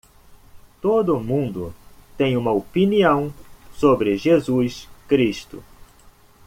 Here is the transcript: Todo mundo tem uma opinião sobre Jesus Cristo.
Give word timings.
Todo 0.81 1.19
mundo 1.19 1.75
tem 2.17 2.35
uma 2.35 2.49
opinião 2.51 3.31
sobre 3.71 4.17
Jesus 4.17 4.89
Cristo. 5.07 5.63